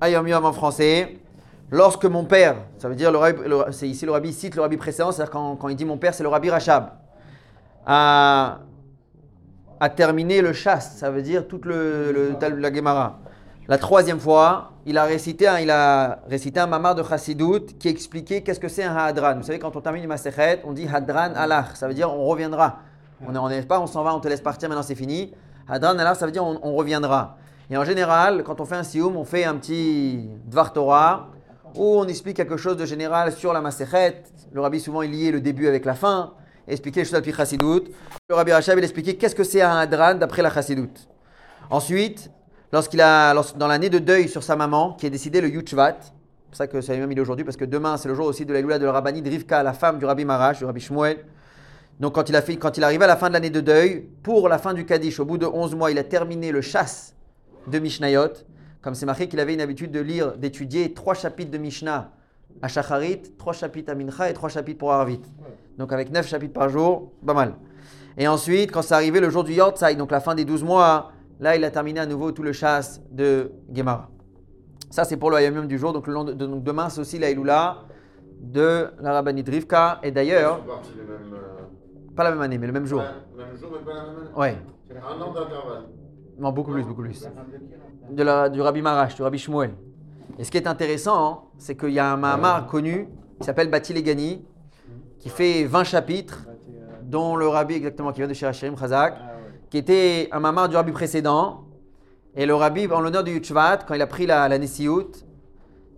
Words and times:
Ayom 0.00 0.26
Yom 0.26 0.44
en 0.44 0.52
français. 0.52 1.18
Lorsque 1.70 2.04
mon 2.04 2.24
père, 2.24 2.56
ça 2.78 2.88
veut 2.88 2.94
dire, 2.94 3.12
c'est 3.72 3.88
ici 3.88 4.06
le 4.06 4.12
rabbi 4.12 4.32
cite 4.32 4.54
le 4.54 4.62
rabbi 4.62 4.76
précédent, 4.76 5.10
c'est-à-dire 5.10 5.32
quand, 5.32 5.56
quand 5.56 5.68
il 5.68 5.74
dit 5.74 5.84
mon 5.84 5.98
père, 5.98 6.14
c'est 6.14 6.22
le 6.22 6.28
rabbi 6.28 6.48
Rachab, 6.48 6.90
a, 7.84 8.58
a 9.80 9.88
terminé 9.88 10.42
le 10.42 10.52
chasse, 10.52 10.96
ça 10.98 11.10
veut 11.10 11.22
dire 11.22 11.48
toute 11.48 11.64
le, 11.64 12.12
le- 12.40 12.56
la 12.56 12.72
Gemara. 12.72 13.18
La 13.66 13.78
troisième 13.78 14.20
fois, 14.20 14.70
il 14.86 14.96
a 14.96 15.02
récité 15.04 15.48
un, 15.48 15.58
il 15.58 15.72
a 15.72 16.20
récité 16.28 16.60
un 16.60 16.68
mamar 16.68 16.94
de 16.94 17.02
Chassidout 17.02 17.66
qui 17.80 17.88
expliquait 17.88 18.42
qu'est-ce 18.42 18.60
que 18.60 18.68
c'est 18.68 18.84
un 18.84 18.94
hadran. 18.94 19.34
Vous 19.34 19.42
savez, 19.42 19.58
quand 19.58 19.74
on 19.74 19.80
termine 19.80 20.04
une 20.04 20.08
Masechet, 20.08 20.62
on 20.64 20.72
dit 20.72 20.86
hadran 20.86 21.32
alach, 21.34 21.74
ça 21.74 21.88
veut 21.88 21.94
dire 21.94 22.12
on 22.14 22.26
reviendra. 22.26 22.76
On 23.26 23.48
n'est 23.48 23.62
pas, 23.62 23.80
on 23.80 23.88
s'en 23.88 24.04
va, 24.04 24.14
on 24.14 24.20
te 24.20 24.28
laisse 24.28 24.40
partir, 24.40 24.68
maintenant 24.68 24.84
c'est 24.84 24.94
fini. 24.94 25.32
Hadran 25.68 25.98
alach, 25.98 26.16
ça 26.18 26.26
veut 26.26 26.32
dire 26.32 26.44
on 26.44 26.74
reviendra. 26.76 27.38
Et 27.68 27.76
en 27.76 27.84
général, 27.84 28.44
quand 28.44 28.60
on 28.60 28.64
fait 28.64 28.76
un 28.76 28.84
sioum, 28.84 29.16
on 29.16 29.24
fait 29.24 29.44
un 29.44 29.56
petit 29.56 30.28
dvar 30.44 30.72
Torah 30.72 31.30
où 31.74 31.98
on 31.98 32.04
explique 32.04 32.36
quelque 32.36 32.56
chose 32.56 32.76
de 32.76 32.86
général 32.86 33.32
sur 33.32 33.52
la 33.52 33.60
Masechet. 33.60 34.22
Le 34.52 34.60
rabbi 34.60 34.78
souvent 34.78 35.02
il 35.02 35.10
liait 35.10 35.32
le 35.32 35.40
début 35.40 35.66
avec 35.66 35.84
la 35.84 35.94
fin, 35.94 36.34
expliquait 36.68 37.00
les 37.00 37.04
choses 37.04 37.14
depuis 37.14 37.32
Chassidout. 37.32 37.84
Le 38.28 38.34
rabbi 38.36 38.52
Rachab 38.52 38.78
il 38.78 38.84
expliquait 38.84 39.16
qu'est-ce 39.16 39.34
que 39.34 39.42
c'est 39.42 39.62
un 39.62 39.78
hadran 39.78 40.14
d'après 40.14 40.42
la 40.42 40.50
Chassidout. 40.50 40.92
Ensuite, 41.68 42.30
lorsqu'il 42.72 43.00
a, 43.00 43.34
dans 43.56 43.66
l'année 43.66 43.90
de 43.90 43.98
deuil 43.98 44.28
sur 44.28 44.44
sa 44.44 44.54
maman, 44.54 44.92
qui 44.92 45.06
est 45.06 45.10
décidé 45.10 45.40
le 45.40 45.48
Yuchvat, 45.48 45.96
c'est 46.00 46.12
pour 46.46 46.56
ça 46.56 46.66
que 46.68 46.80
ça 46.80 46.96
même 46.96 47.10
il 47.10 47.20
aujourd'hui, 47.20 47.44
parce 47.44 47.56
que 47.56 47.64
demain 47.64 47.96
c'est 47.96 48.08
le 48.08 48.14
jour 48.14 48.26
aussi 48.26 48.46
de 48.46 48.52
la 48.52 48.60
Lula 48.60 48.78
de 48.78 48.86
la 48.86 48.92
Rabbani 48.92 49.22
de 49.22 49.28
Rivka, 49.28 49.64
la 49.64 49.72
femme 49.72 49.98
du 49.98 50.04
Rabbi 50.04 50.24
Marash, 50.24 50.58
du 50.58 50.64
Rabbi 50.64 50.80
Shmuel. 50.80 51.24
Donc 51.98 52.14
quand 52.14 52.28
il, 52.28 52.36
a 52.36 52.42
fait, 52.42 52.56
quand 52.58 52.76
il 52.76 52.84
à 52.84 52.92
la 52.92 53.16
fin 53.16 53.26
de 53.26 53.32
l'année 53.32 53.50
de 53.50 53.60
deuil, 53.60 54.08
pour 54.22 54.48
la 54.48 54.58
fin 54.58 54.72
du 54.72 54.86
Kaddish, 54.86 55.18
au 55.18 55.24
bout 55.24 55.38
de 55.38 55.46
11 55.46 55.74
mois, 55.74 55.90
il 55.90 55.98
a 55.98 56.04
terminé 56.04 56.52
le 56.52 56.60
chasse 56.60 57.15
de 57.70 57.78
Mishnayot. 57.78 58.28
Comme 58.82 58.94
c'est 58.94 59.06
marqué 59.06 59.28
qu'il 59.28 59.40
avait 59.40 59.54
une 59.54 59.60
habitude 59.60 59.90
de 59.90 60.00
lire, 60.00 60.36
d'étudier 60.36 60.92
trois 60.94 61.14
chapitres 61.14 61.50
de 61.50 61.58
Mishnah 61.58 62.12
à 62.62 62.68
Shacharit, 62.68 63.22
trois 63.36 63.52
chapitres 63.52 63.90
à 63.92 63.94
Mincha 63.94 64.30
et 64.30 64.32
trois 64.32 64.48
chapitres 64.48 64.78
pour 64.78 64.92
Arvit. 64.92 65.20
Donc 65.76 65.92
avec 65.92 66.10
neuf 66.10 66.26
chapitres 66.26 66.54
par 66.54 66.68
jour, 66.68 67.12
pas 67.26 67.34
mal. 67.34 67.54
Et 68.16 68.26
ensuite, 68.28 68.72
quand 68.72 68.82
c'est 68.82 68.94
arrivé 68.94 69.20
le 69.20 69.28
jour 69.28 69.44
du 69.44 69.52
Yortzai, 69.52 69.94
donc 69.96 70.10
la 70.10 70.20
fin 70.20 70.34
des 70.34 70.44
12 70.44 70.62
mois, 70.64 71.12
là 71.40 71.54
il 71.56 71.64
a 71.64 71.70
terminé 71.70 72.00
à 72.00 72.06
nouveau 72.06 72.32
tout 72.32 72.42
le 72.42 72.52
chasse 72.52 73.02
de 73.10 73.52
Gemara. 73.74 74.08
Ça 74.88 75.04
c'est 75.04 75.16
pour 75.16 75.30
le 75.30 75.36
Hayom 75.36 75.66
du 75.66 75.78
jour, 75.78 75.92
donc, 75.92 76.06
le 76.06 76.32
de- 76.32 76.46
donc 76.46 76.62
demain 76.62 76.88
c'est 76.88 77.00
aussi 77.00 77.18
la 77.18 77.28
Elula 77.30 77.82
de 78.40 78.86
la 79.00 79.12
Rabbani 79.12 79.42
de 79.42 79.50
Rivka. 79.50 79.98
Et 80.02 80.12
d'ailleurs, 80.12 80.60
euh, 80.66 82.14
pas 82.14 82.24
la 82.24 82.30
même 82.30 82.40
année, 82.40 82.56
mais 82.56 82.66
le 82.68 82.72
même 82.72 82.86
jour. 82.86 83.00
ouais, 83.00 83.44
même 83.44 83.56
jour, 83.56 83.70
mais 83.72 83.84
pas 83.84 83.94
la 83.98 84.04
même 84.06 84.16
année. 84.16 84.30
Ouais, 84.36 84.56
Un 84.94 85.20
an 85.20 85.32
d'intervalle. 85.32 85.82
Non, 86.38 86.52
beaucoup 86.52 86.72
plus, 86.72 86.84
beaucoup 86.84 87.02
plus. 87.02 87.26
Du 88.10 88.60
Rabbi 88.60 88.82
Marash, 88.82 89.14
du 89.14 89.22
Rabbi 89.22 89.38
Shmuel. 89.38 89.72
Et 90.38 90.44
ce 90.44 90.50
qui 90.50 90.58
est 90.58 90.66
intéressant, 90.66 91.26
hein, 91.26 91.38
c'est 91.56 91.76
qu'il 91.76 91.90
y 91.90 91.98
a 91.98 92.12
un 92.12 92.16
Mahamar 92.16 92.66
connu 92.66 93.08
qui 93.40 93.46
s'appelle 93.46 93.70
Bati 93.70 93.94
Legani, 93.94 94.44
qui 95.18 95.28
fait 95.30 95.64
20 95.64 95.84
chapitres, 95.84 96.46
dont 97.02 97.36
le 97.36 97.48
Rabbi 97.48 97.74
exactement 97.74 98.12
qui 98.12 98.20
vient 98.20 98.28
de 98.28 98.34
chez 98.34 98.46
Hachirim 98.46 98.76
Chazak, 98.76 99.16
qui 99.70 99.78
était 99.78 100.28
un 100.30 100.40
Mahamar 100.40 100.68
du 100.68 100.76
Rabbi 100.76 100.92
précédent. 100.92 101.64
Et 102.34 102.44
le 102.44 102.54
Rabbi, 102.54 102.86
en 102.88 103.00
l'honneur 103.00 103.24
du 103.24 103.32
Yuchvat, 103.32 103.78
quand 103.88 103.94
il 103.94 104.02
a 104.02 104.06
pris 104.06 104.26
la, 104.26 104.46
la 104.46 104.58
Nesiut, 104.58 105.24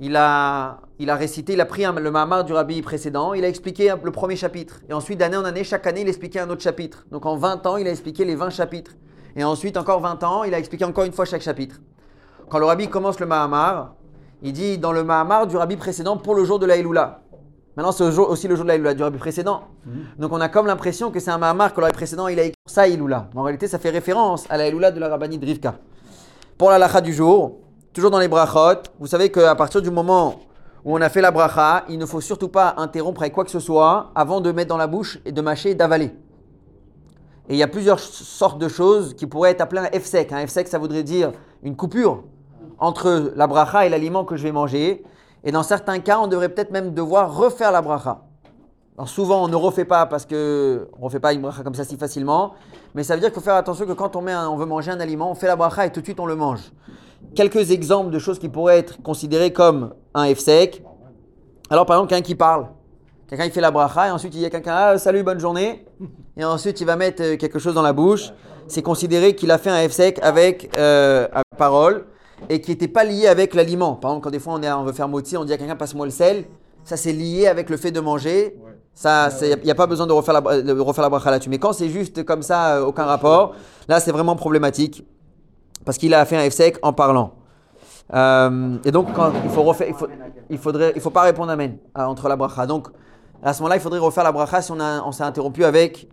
il 0.00 0.16
a, 0.16 0.80
il 0.98 1.10
a 1.10 1.14
récité, 1.14 1.52
il 1.52 1.60
a 1.60 1.66
pris 1.66 1.84
le 1.84 2.10
Mahamar 2.10 2.44
du 2.44 2.54
Rabbi 2.54 2.80
précédent, 2.80 3.34
il 3.34 3.44
a 3.44 3.48
expliqué 3.48 3.92
le 4.02 4.10
premier 4.10 4.36
chapitre. 4.36 4.80
Et 4.88 4.94
ensuite, 4.94 5.18
d'année 5.18 5.36
en 5.36 5.44
année, 5.44 5.62
chaque 5.62 5.86
année, 5.86 6.00
il 6.00 6.08
expliquait 6.08 6.40
un 6.40 6.48
autre 6.48 6.62
chapitre. 6.62 7.04
Donc 7.10 7.26
en 7.26 7.36
20 7.36 7.66
ans, 7.66 7.76
il 7.76 7.86
a 7.86 7.90
expliqué 7.90 8.24
les 8.24 8.34
20 8.34 8.48
chapitres. 8.48 8.92
Et 9.36 9.44
ensuite, 9.44 9.76
encore 9.76 10.00
20 10.00 10.22
ans, 10.24 10.44
il 10.44 10.54
a 10.54 10.58
expliqué 10.58 10.84
encore 10.84 11.04
une 11.04 11.12
fois 11.12 11.24
chaque 11.24 11.42
chapitre. 11.42 11.76
Quand 12.48 12.58
le 12.58 12.66
Rabbi 12.66 12.88
commence 12.88 13.18
le 13.18 13.26
Mahamar, 13.26 13.94
il 14.42 14.52
dit 14.52 14.76
dans 14.76 14.92
le 14.92 15.04
Mahamar 15.04 15.46
du 15.46 15.56
Rabbi 15.56 15.76
précédent 15.76 16.16
pour 16.16 16.34
le 16.34 16.44
jour 16.44 16.58
de 16.58 16.66
la. 16.66 16.76
Maintenant, 17.74 17.92
c'est 17.92 18.04
aussi 18.04 18.48
le 18.48 18.54
jour 18.56 18.64
de 18.64 18.68
la 18.68 18.74
Elula 18.74 18.92
du 18.92 19.02
Rabbi 19.02 19.16
précédent. 19.16 19.62
Donc 20.18 20.32
on 20.32 20.40
a 20.40 20.48
comme 20.48 20.66
l'impression 20.66 21.10
que 21.10 21.20
c'est 21.20 21.30
un 21.30 21.38
Mahamar 21.38 21.72
que 21.72 21.80
le 21.80 21.86
Rabbi 21.86 21.96
précédent, 21.96 22.28
il 22.28 22.38
a 22.38 22.42
écrit 22.42 22.56
ça 22.66 22.86
Elula. 22.86 23.28
Mais 23.32 23.40
en 23.40 23.44
réalité, 23.44 23.68
ça 23.68 23.78
fait 23.78 23.88
référence 23.88 24.44
à 24.50 24.58
la 24.58 24.66
Elula 24.66 24.90
de 24.90 25.00
la 25.00 25.08
Rabbani 25.08 25.38
de 25.38 25.46
Rivka. 25.46 25.76
Pour 26.58 26.70
la 26.70 26.78
lacha 26.78 27.00
du 27.00 27.14
jour, 27.14 27.60
toujours 27.94 28.10
dans 28.10 28.18
les 28.18 28.28
brachot, 28.28 28.82
vous 29.00 29.06
savez 29.06 29.30
qu'à 29.32 29.54
partir 29.54 29.80
du 29.80 29.90
moment 29.90 30.40
où 30.84 30.94
on 30.94 31.00
a 31.00 31.08
fait 31.08 31.22
la 31.22 31.30
bracha, 31.30 31.84
il 31.88 31.98
ne 31.98 32.04
faut 32.04 32.20
surtout 32.20 32.48
pas 32.48 32.74
interrompre 32.76 33.22
avec 33.22 33.32
quoi 33.32 33.44
que 33.44 33.50
ce 33.50 33.60
soit 33.60 34.10
avant 34.14 34.42
de 34.42 34.52
mettre 34.52 34.68
dans 34.68 34.76
la 34.76 34.86
bouche 34.86 35.18
et 35.24 35.32
de 35.32 35.40
mâcher 35.40 35.70
et 35.70 35.74
d'avaler. 35.74 36.10
Et 37.48 37.54
il 37.54 37.56
y 37.56 37.62
a 37.62 37.68
plusieurs 37.68 37.98
sortes 37.98 38.58
de 38.58 38.68
choses 38.68 39.14
qui 39.14 39.26
pourraient 39.26 39.50
être 39.50 39.60
appelées 39.60 39.80
un 39.80 39.98
F-sec. 39.98 40.32
Un 40.32 40.46
F-sec, 40.46 40.68
ça 40.68 40.78
voudrait 40.78 41.02
dire 41.02 41.32
une 41.62 41.76
coupure 41.76 42.22
entre 42.78 43.32
la 43.36 43.46
bracha 43.46 43.86
et 43.86 43.88
l'aliment 43.88 44.24
que 44.24 44.36
je 44.36 44.42
vais 44.42 44.52
manger. 44.52 45.04
Et 45.44 45.52
dans 45.52 45.62
certains 45.62 45.98
cas, 45.98 46.18
on 46.20 46.28
devrait 46.28 46.48
peut-être 46.48 46.70
même 46.70 46.94
devoir 46.94 47.36
refaire 47.36 47.72
la 47.72 47.82
bracha. 47.82 48.22
Alors 48.96 49.08
souvent, 49.08 49.42
on 49.42 49.48
ne 49.48 49.56
refait 49.56 49.84
pas 49.84 50.06
parce 50.06 50.26
que 50.26 50.88
on 51.00 51.06
refait 51.06 51.18
pas 51.18 51.32
une 51.32 51.40
bracha 51.40 51.62
comme 51.62 51.74
ça 51.74 51.84
si 51.84 51.96
facilement. 51.96 52.52
Mais 52.94 53.02
ça 53.02 53.14
veut 53.14 53.20
dire 53.20 53.30
qu'il 53.30 53.40
faut 53.40 53.44
faire 53.44 53.54
attention 53.54 53.86
que 53.86 53.92
quand 53.92 54.16
on, 54.16 54.20
met 54.20 54.34
on 54.34 54.56
veut 54.56 54.66
manger 54.66 54.90
un 54.90 55.00
aliment, 55.00 55.30
on 55.30 55.34
fait 55.34 55.46
la 55.46 55.56
bracha 55.56 55.86
et 55.86 55.92
tout 55.92 56.00
de 56.00 56.06
suite 56.06 56.20
on 56.20 56.26
le 56.26 56.36
mange. 56.36 56.60
Quelques 57.34 57.70
exemples 57.70 58.10
de 58.10 58.18
choses 58.18 58.38
qui 58.38 58.48
pourraient 58.48 58.78
être 58.78 59.02
considérées 59.02 59.52
comme 59.52 59.94
un 60.14 60.32
F-sec. 60.34 60.84
Alors 61.70 61.86
par 61.86 61.96
exemple, 61.96 62.10
quelqu'un 62.10 62.26
qui 62.26 62.34
parle. 62.34 62.66
Quelqu'un 63.32 63.46
il 63.46 63.50
fait 63.50 63.62
la 63.62 63.70
bracha 63.70 64.08
et 64.08 64.10
ensuite 64.10 64.34
il 64.34 64.42
y 64.42 64.44
a 64.44 64.50
quelqu'un, 64.50 64.74
ah, 64.76 64.98
salut, 64.98 65.22
bonne 65.22 65.40
journée. 65.40 65.86
Et 66.36 66.44
ensuite 66.44 66.82
il 66.82 66.86
va 66.86 66.96
mettre 66.96 67.22
euh, 67.22 67.36
quelque 67.38 67.58
chose 67.58 67.72
dans 67.72 67.80
la 67.80 67.94
bouche. 67.94 68.28
C'est 68.68 68.82
considéré 68.82 69.34
qu'il 69.34 69.50
a 69.50 69.56
fait 69.56 69.70
un 69.70 69.88
F-sec 69.88 70.18
avec 70.22 70.70
euh, 70.76 71.26
parole 71.56 72.04
et 72.50 72.60
qui 72.60 72.72
n'était 72.72 72.88
pas 72.88 73.04
lié 73.04 73.28
avec 73.28 73.54
l'aliment. 73.54 73.94
Par 73.94 74.10
exemple, 74.10 74.24
quand 74.24 74.30
des 74.30 74.38
fois 74.38 74.52
on, 74.52 74.62
est, 74.62 74.70
on 74.70 74.84
veut 74.84 74.92
faire 74.92 75.08
moti, 75.08 75.38
on 75.38 75.46
dit 75.46 75.52
à 75.54 75.56
quelqu'un 75.56 75.76
passe-moi 75.76 76.04
le 76.04 76.12
sel. 76.12 76.44
Ça 76.84 76.98
c'est 76.98 77.14
lié 77.14 77.46
avec 77.46 77.70
le 77.70 77.78
fait 77.78 77.90
de 77.90 78.00
manger. 78.00 78.60
Ça, 78.92 79.30
il 79.40 79.64
n'y 79.64 79.70
a, 79.70 79.74
pas 79.74 79.86
besoin 79.86 80.06
de 80.06 80.12
refaire 80.12 80.38
la, 80.38 80.60
de 80.60 80.78
refaire 80.78 81.00
la 81.00 81.08
bracha 81.08 81.30
là-dessus. 81.30 81.48
Mais 81.48 81.58
quand 81.58 81.72
c'est 81.72 81.88
juste 81.88 82.24
comme 82.24 82.42
ça, 82.42 82.76
euh, 82.76 82.84
aucun 82.84 83.06
rapport, 83.06 83.54
là 83.88 83.98
c'est 83.98 84.12
vraiment 84.12 84.36
problématique. 84.36 85.06
Parce 85.86 85.96
qu'il 85.96 86.12
a 86.12 86.22
fait 86.26 86.36
un 86.36 86.50
F-sec 86.50 86.76
en 86.82 86.92
parlant. 86.92 87.32
Euh, 88.12 88.76
et 88.84 88.90
donc, 88.90 89.14
quand 89.14 89.32
il, 89.42 89.48
faut 89.48 89.62
refaire, 89.62 89.88
il, 89.88 89.94
faut, 89.94 90.06
il 90.50 90.58
faudrait, 90.58 90.92
il 90.94 91.00
faut 91.00 91.08
pas 91.08 91.22
répondre 91.22 91.50
amen 91.50 91.78
à- 91.94 92.10
entre 92.10 92.28
la 92.28 92.36
bracha. 92.36 92.66
Donc, 92.66 92.88
à 93.42 93.52
ce 93.52 93.60
moment-là, 93.60 93.76
il 93.76 93.80
faudrait 93.80 93.98
refaire 93.98 94.24
la 94.24 94.32
bracha 94.32 94.62
si 94.62 94.72
on, 94.72 95.12
s'est 95.12 95.24
interrompu 95.24 95.64
avec 95.64 96.08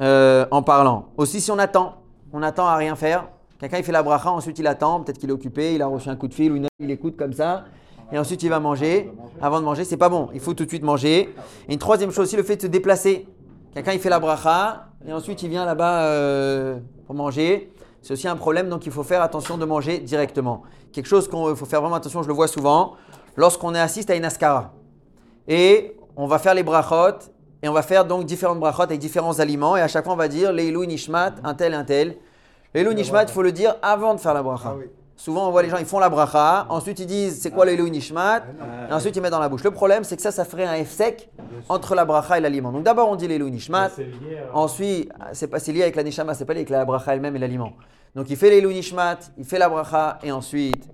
euh, 0.00 0.44
en 0.50 0.62
parlant. 0.62 1.06
Aussi, 1.16 1.40
si 1.40 1.50
on 1.50 1.58
attend, 1.58 2.02
on 2.32 2.42
attend 2.42 2.66
à 2.66 2.76
rien 2.76 2.96
faire. 2.96 3.28
Quelqu'un 3.60 3.78
il 3.78 3.84
fait 3.84 3.92
la 3.92 4.02
bracha, 4.02 4.30
ensuite 4.30 4.58
il 4.58 4.66
attend, 4.66 5.00
peut-être 5.00 5.18
qu'il 5.18 5.30
est 5.30 5.32
occupé, 5.32 5.74
il 5.74 5.82
a 5.82 5.86
reçu 5.86 6.08
un 6.08 6.16
coup 6.16 6.26
de 6.26 6.34
fil 6.34 6.50
ou 6.52 6.56
une, 6.56 6.66
il 6.80 6.90
écoute 6.90 7.16
comme 7.16 7.32
ça, 7.32 7.64
et 8.12 8.18
ensuite 8.18 8.42
il 8.42 8.50
va 8.50 8.58
manger. 8.58 9.12
Avant 9.40 9.60
de 9.60 9.64
manger, 9.64 9.84
c'est 9.84 9.96
pas 9.96 10.08
bon. 10.08 10.28
Il 10.34 10.40
faut 10.40 10.52
tout 10.52 10.64
de 10.64 10.68
suite 10.68 10.82
manger. 10.82 11.34
Et 11.68 11.72
une 11.72 11.78
troisième 11.78 12.10
chose 12.10 12.26
aussi, 12.26 12.36
le 12.36 12.42
fait 12.42 12.56
de 12.56 12.62
se 12.62 12.66
déplacer. 12.66 13.28
Quelqu'un 13.72 13.92
il 13.92 14.00
fait 14.00 14.10
la 14.10 14.18
bracha 14.18 14.88
et 15.06 15.12
ensuite 15.12 15.42
il 15.42 15.48
vient 15.48 15.64
là-bas 15.64 16.02
euh, 16.02 16.78
pour 17.06 17.14
manger. 17.14 17.72
C'est 18.02 18.12
aussi 18.12 18.28
un 18.28 18.36
problème, 18.36 18.68
donc 18.68 18.84
il 18.84 18.92
faut 18.92 19.02
faire 19.02 19.22
attention 19.22 19.56
de 19.56 19.64
manger 19.64 19.98
directement. 19.98 20.62
Quelque 20.92 21.06
chose 21.06 21.28
qu'il 21.28 21.56
faut 21.56 21.64
faire 21.64 21.80
vraiment 21.80 21.96
attention, 21.96 22.22
je 22.22 22.28
le 22.28 22.34
vois 22.34 22.48
souvent, 22.48 22.94
lorsqu'on 23.36 23.74
assiste 23.74 24.10
à 24.10 24.14
une 24.14 24.24
askara. 24.24 24.74
Et 25.48 25.96
on 26.16 26.26
va 26.26 26.38
faire 26.38 26.54
les 26.54 26.62
brachot, 26.62 27.18
et 27.62 27.68
on 27.68 27.72
va 27.72 27.82
faire 27.82 28.04
donc 28.04 28.24
différentes 28.26 28.60
brachot 28.60 28.82
avec 28.82 28.98
différents 28.98 29.38
aliments, 29.40 29.76
et 29.76 29.80
à 29.80 29.88
chaque 29.88 30.04
fois 30.04 30.12
on 30.14 30.16
va 30.16 30.28
dire 30.28 30.52
Leilou 30.52 30.84
Nishmat, 30.84 31.34
un 31.42 31.54
tel, 31.54 31.74
un 31.74 31.84
tel. 31.84 32.16
Leilou 32.74 32.92
Nishmat, 32.92 33.24
il 33.24 33.30
faut 33.30 33.42
le 33.42 33.52
dire 33.52 33.76
avant 33.82 34.14
de 34.14 34.20
faire 34.20 34.34
la 34.34 34.42
bracha. 34.42 34.70
Souvent 35.16 35.46
on 35.46 35.52
voit 35.52 35.62
les 35.62 35.70
gens, 35.70 35.76
ils 35.76 35.86
font 35.86 36.00
la 36.00 36.08
bracha, 36.08 36.66
ensuite 36.68 36.98
ils 36.98 37.06
disent 37.06 37.40
c'est 37.40 37.52
quoi 37.52 37.64
Leilou 37.64 37.88
Nishmat, 37.88 38.42
et 38.90 38.92
ensuite 38.92 39.14
ils 39.14 39.22
mettent 39.22 39.30
dans 39.30 39.38
la 39.38 39.48
bouche. 39.48 39.62
Le 39.62 39.70
problème 39.70 40.02
c'est 40.04 40.16
que 40.16 40.22
ça, 40.22 40.32
ça 40.32 40.44
ferait 40.44 40.64
un 40.64 40.84
F 40.84 40.90
sec 40.90 41.30
entre 41.68 41.94
la 41.94 42.04
bracha 42.04 42.36
et 42.36 42.40
l'aliment. 42.40 42.72
Donc 42.72 42.82
d'abord 42.82 43.08
on 43.08 43.14
dit 43.16 43.28
Leilou 43.28 43.48
Nishmat, 43.48 43.86
à- 43.86 43.90
Ensuite, 44.52 45.10
c'est 45.32 45.46
pas 45.46 45.58
lié 45.68 45.82
avec 45.82 45.94
la 45.96 46.02
neshama, 46.02 46.34
c'est 46.34 46.44
pas 46.44 46.52
lié 46.52 46.60
avec 46.60 46.70
la 46.70 46.84
bracha 46.84 47.14
elle-même 47.14 47.36
et 47.36 47.38
l'aliment. 47.38 47.72
Donc 48.16 48.28
il 48.28 48.36
fait 48.36 48.50
les 48.50 48.60
nishmat, 48.60 49.18
il 49.38 49.44
fait 49.44 49.58
la 49.58 49.68
bracha 49.68 50.18
et 50.24 50.32
ensuite 50.32 50.84